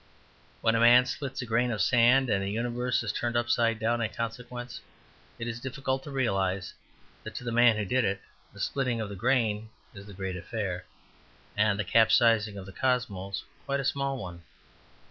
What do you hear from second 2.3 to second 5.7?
the universe is turned upside down in consequence, it is